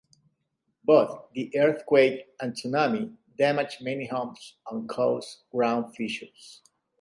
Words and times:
Both 0.83 1.27
the 1.35 1.55
earthquake 1.55 2.29
and 2.41 2.55
tsunami 2.55 3.17
damaged 3.37 3.83
many 3.83 4.07
homes 4.07 4.55
and 4.71 4.89
caused 4.89 5.47
ground 5.51 5.95
fissures. 5.95 6.63